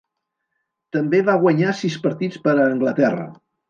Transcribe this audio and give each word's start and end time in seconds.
També 0.97 1.21
va 1.29 1.37
guanyar 1.45 1.77
sis 1.85 2.01
partits 2.09 2.45
per 2.49 2.59
a 2.59 2.69
Anglaterra. 2.75 3.35